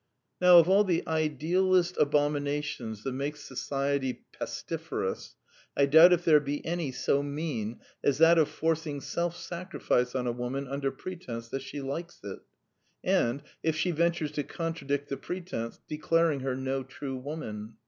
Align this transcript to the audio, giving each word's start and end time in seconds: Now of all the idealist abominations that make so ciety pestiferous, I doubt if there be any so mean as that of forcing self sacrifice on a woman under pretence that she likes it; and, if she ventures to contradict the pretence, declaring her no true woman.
Now 0.41 0.57
of 0.57 0.67
all 0.67 0.83
the 0.83 1.05
idealist 1.07 1.95
abominations 1.99 3.03
that 3.03 3.11
make 3.11 3.35
so 3.35 3.53
ciety 3.53 4.17
pestiferous, 4.33 5.35
I 5.77 5.85
doubt 5.85 6.11
if 6.11 6.25
there 6.25 6.39
be 6.39 6.65
any 6.65 6.91
so 6.91 7.21
mean 7.21 7.79
as 8.03 8.17
that 8.17 8.39
of 8.39 8.49
forcing 8.49 8.99
self 8.99 9.37
sacrifice 9.37 10.15
on 10.15 10.25
a 10.25 10.31
woman 10.31 10.67
under 10.67 10.89
pretence 10.89 11.49
that 11.49 11.61
she 11.61 11.81
likes 11.81 12.19
it; 12.23 12.39
and, 13.03 13.43
if 13.61 13.75
she 13.75 13.91
ventures 13.91 14.31
to 14.31 14.43
contradict 14.43 15.09
the 15.09 15.17
pretence, 15.17 15.79
declaring 15.87 16.39
her 16.39 16.55
no 16.55 16.81
true 16.81 17.17
woman. 17.17 17.75